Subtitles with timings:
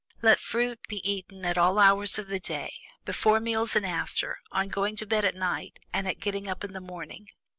[0.23, 2.73] Let fruit be eaten at all hours of the day
[3.05, 6.73] before meals and after, on going to bed at night and at getting up in
[6.73, 7.29] the morning.